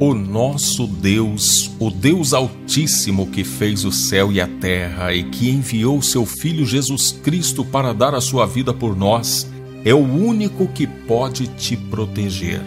[0.00, 5.48] O nosso Deus, o Deus Altíssimo que fez o céu e a terra e que
[5.48, 9.48] enviou seu Filho Jesus Cristo para dar a sua vida por nós,
[9.84, 12.60] é o único que pode te proteger.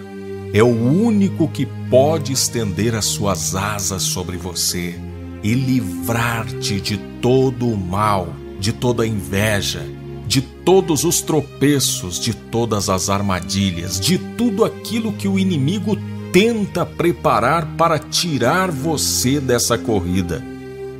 [0.53, 4.95] É o único que pode estender as suas asas sobre você
[5.43, 9.85] e livrar-te de todo o mal, de toda a inveja,
[10.25, 15.97] de todos os tropeços, de todas as armadilhas, de tudo aquilo que o inimigo
[16.39, 20.39] tenta preparar para tirar você dessa corrida.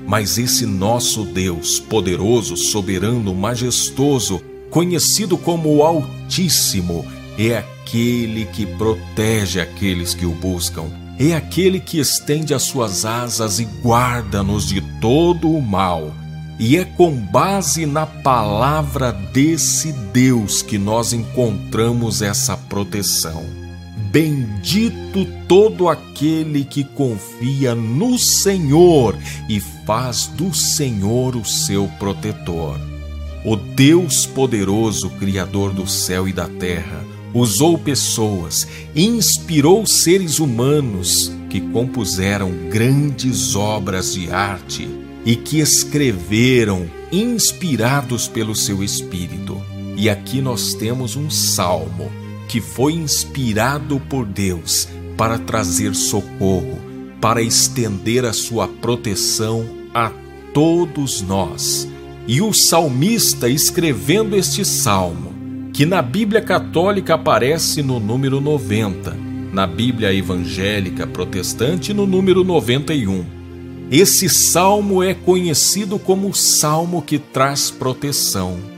[0.07, 7.05] Mas esse nosso Deus, poderoso, soberano, majestoso, conhecido como o Altíssimo,
[7.37, 10.85] é aquele que protege aqueles que o buscam.
[11.19, 16.15] É aquele que estende as suas asas e guarda-nos de todo o mal.
[16.57, 23.66] E é com base na palavra desse Deus que nós encontramos essa proteção.
[24.19, 29.15] Bendito todo aquele que confia no Senhor
[29.47, 32.79] e faz do Senhor o seu protetor.
[33.45, 41.61] O Deus poderoso, Criador do céu e da terra, usou pessoas, inspirou seres humanos que
[41.61, 44.89] compuseram grandes obras de arte
[45.23, 49.61] e que escreveram inspirados pelo seu espírito.
[49.95, 52.11] E aqui nós temos um salmo
[52.47, 56.79] que foi inspirado por Deus para trazer socorro,
[57.19, 60.11] para estender a sua proteção a
[60.53, 61.87] todos nós.
[62.27, 65.33] E o salmista escrevendo este salmo,
[65.73, 69.15] que na Bíblia Católica aparece no número 90,
[69.51, 73.25] na Bíblia Evangélica Protestante no número 91.
[73.89, 78.76] Esse salmo é conhecido como o salmo que traz proteção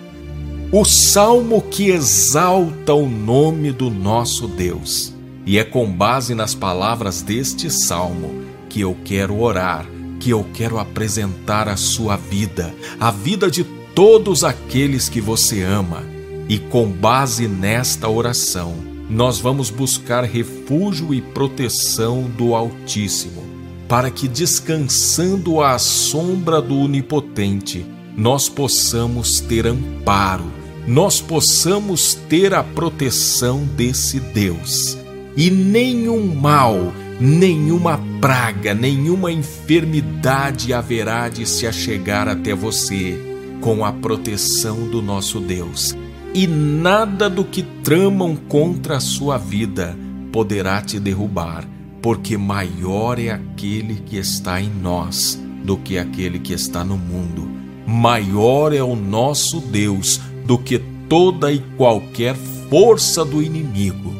[0.71, 5.11] o salmo que exalta o nome do nosso Deus.
[5.43, 9.87] E é com base nas palavras deste salmo que eu quero orar,
[10.19, 13.63] que eu quero apresentar a sua vida, a vida de
[13.95, 16.03] todos aqueles que você ama.
[16.47, 18.75] E com base nesta oração,
[19.09, 23.43] nós vamos buscar refúgio e proteção do Altíssimo,
[23.87, 27.83] para que descansando à sombra do Onipotente,
[28.15, 30.58] nós possamos ter amparo
[30.89, 34.97] nós possamos ter a proteção desse Deus
[35.37, 36.91] e nenhum mal,
[37.21, 43.19] nenhuma praga, nenhuma enfermidade haverá de se achegar até você
[43.61, 45.95] com a proteção do nosso Deus.
[46.33, 49.95] E nada do que tramam contra a sua vida
[50.31, 51.69] poderá te derrubar,
[52.01, 57.47] porque maior é aquele que está em nós do que aquele que está no mundo.
[57.85, 62.35] Maior é o nosso Deus do que toda e qualquer
[62.71, 64.15] força do inimigo.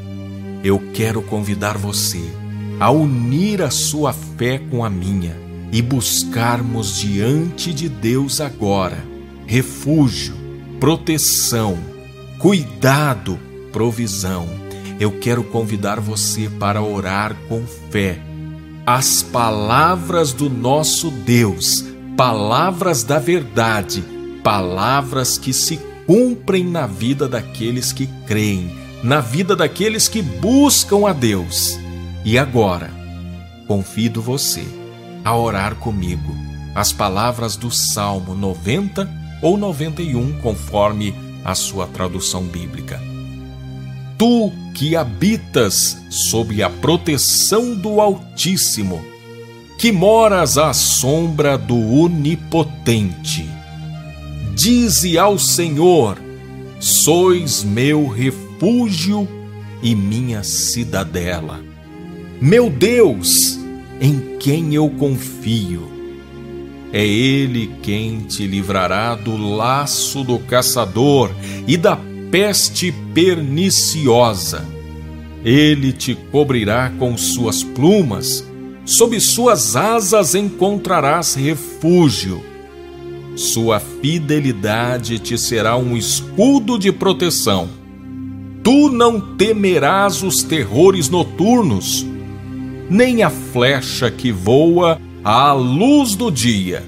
[0.64, 2.22] Eu quero convidar você
[2.80, 5.36] a unir a sua fé com a minha
[5.72, 9.04] e buscarmos diante de Deus agora
[9.48, 10.36] refúgio,
[10.80, 11.76] proteção,
[12.38, 13.40] cuidado,
[13.74, 14.48] provisão.
[15.00, 18.22] Eu quero convidar você para orar com fé.
[18.86, 21.84] As palavras do nosso Deus,
[22.16, 24.04] palavras da verdade,
[24.44, 31.14] palavras que se cumprem na vida daqueles que creem, na vida daqueles que buscam a
[31.14, 31.78] Deus.
[32.26, 32.90] E agora,
[33.68, 34.66] convido você
[35.24, 36.36] a orar comigo
[36.74, 39.08] as palavras do Salmo 90
[39.40, 41.14] ou 91, conforme
[41.46, 43.00] a sua tradução bíblica.
[44.18, 49.00] Tu que habitas sob a proteção do Altíssimo,
[49.78, 53.59] que moras à sombra do Onipotente
[54.62, 56.18] Dize ao Senhor:
[56.82, 59.26] Sois meu refúgio
[59.82, 61.62] e minha cidadela.
[62.42, 63.58] Meu Deus,
[64.02, 65.90] em quem eu confio.
[66.92, 71.32] É Ele quem te livrará do laço do caçador
[71.66, 71.98] e da
[72.30, 74.66] peste perniciosa.
[75.42, 78.46] Ele te cobrirá com suas plumas,
[78.84, 82.44] sob suas asas encontrarás refúgio
[83.40, 87.70] sua fidelidade te será um escudo de proteção.
[88.62, 92.06] Tu não temerás os terrores noturnos,
[92.90, 96.84] nem a flecha que voa à luz do dia,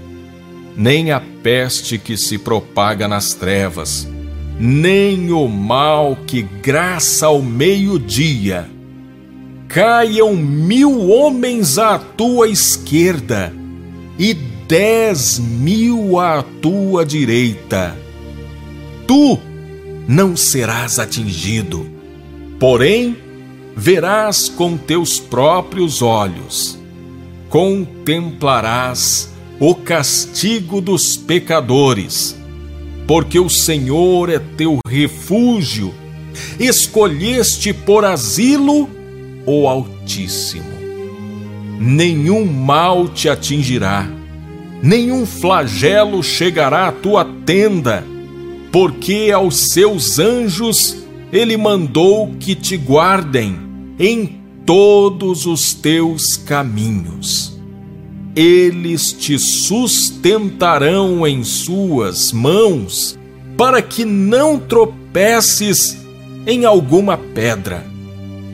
[0.75, 4.05] nem a peste que se propaga nas trevas,
[4.59, 8.69] nem o mal que graça ao meio-dia.
[9.69, 13.53] Caiam mil homens à tua esquerda
[14.19, 17.93] e dez mil à tua direita.
[19.05, 19.37] Tu
[20.07, 21.85] não serás atingido,
[22.57, 23.17] porém,
[23.75, 26.79] verás com teus próprios olhos,
[27.49, 32.33] contemplarás o castigo dos pecadores,
[33.05, 35.93] porque o Senhor é teu refúgio,
[36.57, 38.89] escolheste por asilo
[39.45, 40.71] o Altíssimo.
[41.77, 44.20] Nenhum mal te atingirá,
[44.81, 48.03] nenhum flagelo chegará à tua tenda,
[48.71, 50.97] porque aos seus anjos
[51.31, 53.57] ele mandou que te guardem
[53.99, 57.59] em todos os teus caminhos.
[58.35, 63.17] Eles te sustentarão em suas mãos,
[63.57, 65.97] para que não tropeces
[66.47, 67.85] em alguma pedra.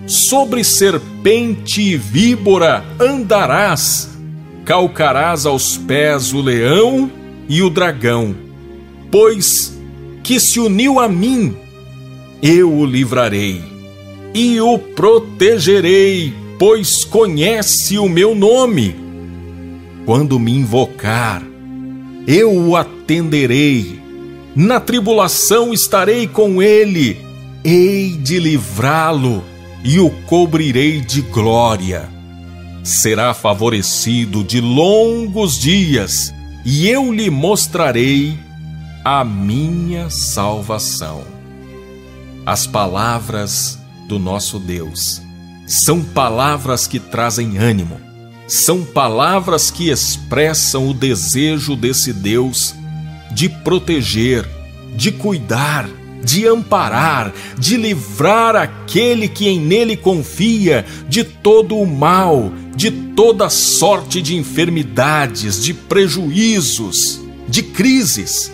[0.07, 4.16] Sobre serpente e víbora andarás,
[4.67, 7.09] calcarás aos pés o leão
[7.47, 8.35] e o dragão,
[9.09, 9.79] pois
[10.21, 11.55] que se uniu a mim
[12.41, 13.61] eu o livrarei
[14.33, 18.93] e o protegerei, pois conhece o meu nome.
[20.05, 21.41] Quando me invocar,
[22.27, 24.01] eu o atenderei.
[24.53, 27.17] Na tribulação estarei com ele,
[27.63, 29.41] hei de livrá-lo
[29.81, 32.16] e o cobrirei de glória.
[32.83, 36.33] Será favorecido de longos dias,
[36.63, 38.37] e eu lhe mostrarei
[39.03, 41.23] a minha salvação.
[42.45, 45.21] As palavras do nosso Deus
[45.67, 47.99] são palavras que trazem ânimo,
[48.47, 52.73] são palavras que expressam o desejo desse Deus
[53.31, 54.47] de proteger,
[54.95, 55.89] de cuidar,
[56.23, 63.49] de amparar, de livrar aquele que em nele confia de todo o mal, de toda
[63.49, 68.51] sorte de enfermidades, de prejuízos, de crises.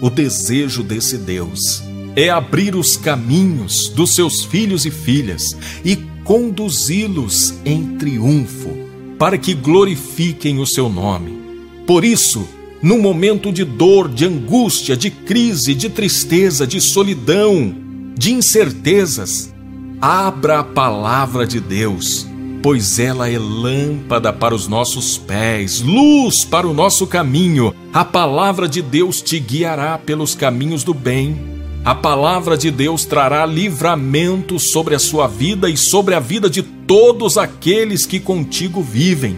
[0.00, 1.82] O desejo desse Deus
[2.16, 8.70] é abrir os caminhos dos seus filhos e filhas e conduzi-los em triunfo,
[9.18, 11.38] para que glorifiquem o seu nome.
[11.86, 12.48] Por isso,
[12.84, 17.74] num momento de dor, de angústia, de crise, de tristeza, de solidão,
[18.14, 19.54] de incertezas,
[20.02, 22.28] abra a palavra de Deus,
[22.62, 27.74] pois ela é lâmpada para os nossos pés, luz para o nosso caminho.
[27.90, 33.44] A palavra de Deus te guiará pelos caminhos do bem a palavra de Deus trará
[33.44, 39.36] livramento sobre a sua vida e sobre a vida de todos aqueles que contigo vivem.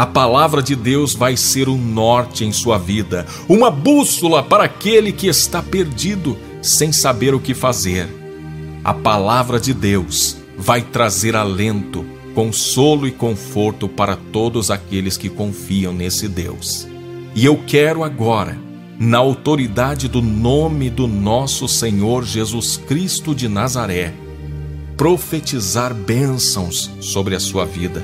[0.00, 5.12] A palavra de Deus vai ser um norte em sua vida, uma bússola para aquele
[5.12, 8.08] que está perdido, sem saber o que fazer.
[8.82, 12.02] A palavra de Deus vai trazer alento,
[12.34, 16.88] consolo e conforto para todos aqueles que confiam nesse Deus.
[17.34, 18.58] E eu quero agora
[18.98, 24.14] na autoridade do nome do nosso Senhor Jesus Cristo de Nazaré,
[24.96, 28.02] profetizar bênçãos sobre a sua vida,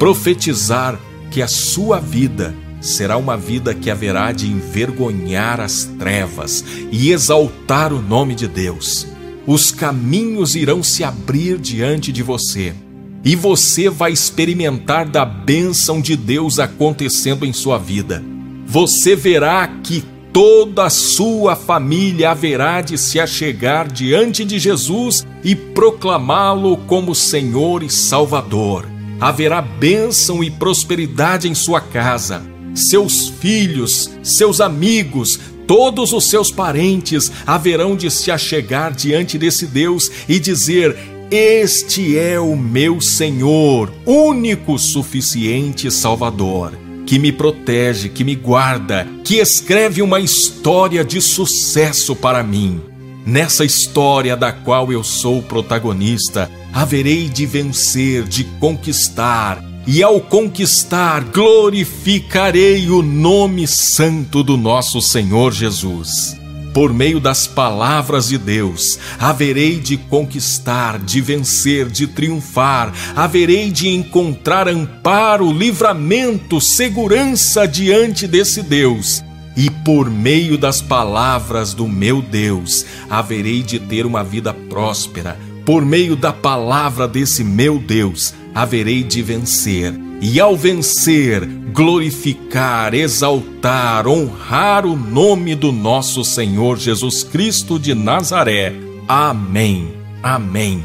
[0.00, 0.98] profetizar
[1.30, 7.92] que a sua vida será uma vida que haverá de envergonhar as trevas e exaltar
[7.92, 9.06] o nome de Deus.
[9.46, 12.74] Os caminhos irão se abrir diante de você.
[13.22, 18.24] E você vai experimentar da bênção de Deus acontecendo em sua vida
[18.70, 25.56] você verá que toda a sua família haverá de se achegar diante de Jesus e
[25.56, 28.86] proclamá-lo como Senhor e Salvador.
[29.20, 32.42] Haverá bênção e prosperidade em sua casa.
[32.74, 40.10] Seus filhos, seus amigos, todos os seus parentes haverão de se achegar diante desse Deus
[40.28, 40.96] e dizer:
[41.30, 46.72] Este é o meu Senhor, único, suficiente Salvador
[47.10, 52.80] que me protege, que me guarda, que escreve uma história de sucesso para mim.
[53.26, 61.24] Nessa história da qual eu sou protagonista, haverei de vencer, de conquistar, e ao conquistar,
[61.24, 66.38] glorificarei o nome santo do nosso Senhor Jesus.
[66.72, 73.88] Por meio das palavras de Deus, haverei de conquistar, de vencer, de triunfar, haverei de
[73.88, 79.24] encontrar amparo, livramento, segurança diante desse Deus.
[79.56, 85.49] E por meio das palavras do meu Deus, haverei de ter uma vida próspera.
[85.70, 94.08] Por meio da palavra desse meu Deus, haverei de vencer e ao vencer, glorificar, exaltar,
[94.08, 98.74] honrar o nome do nosso Senhor Jesus Cristo de Nazaré.
[99.06, 99.94] Amém.
[100.20, 100.82] Amém.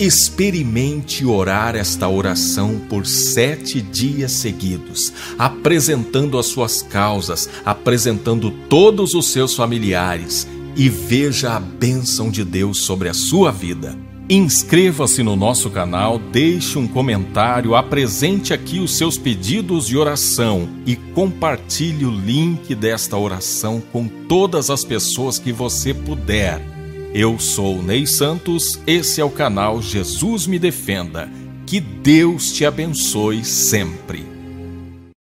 [0.00, 9.30] Experimente orar esta oração por sete dias seguidos, apresentando as suas causas, apresentando todos os
[9.30, 13.94] seus familiares, e veja a bênção de Deus sobre a sua vida.
[14.28, 20.96] Inscreva-se no nosso canal, deixe um comentário, apresente aqui os seus pedidos de oração e
[20.96, 26.58] compartilhe o link desta oração com todas as pessoas que você puder.
[27.12, 31.30] Eu sou Ney Santos, esse é o canal Jesus Me Defenda.
[31.66, 34.33] Que Deus te abençoe sempre.